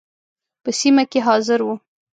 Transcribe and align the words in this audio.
په 0.63 0.69
سیمه 0.79 1.03
کې 1.11 1.19
حاضر 1.27 1.59
وو. 1.63 1.75